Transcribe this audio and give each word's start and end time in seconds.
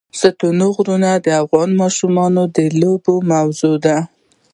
ستوني 0.19 0.67
غرونه 0.75 1.09
د 1.25 1.27
افغان 1.43 1.69
ماشومانو 1.81 2.43
د 2.55 2.59
لوبو 2.79 3.13
موضوع 3.31 3.75
ده. 3.85 3.97